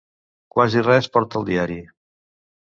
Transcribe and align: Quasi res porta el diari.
Quasi 0.55 0.81
res 0.87 1.09
porta 1.17 1.39
el 1.43 1.47
diari. 1.51 1.79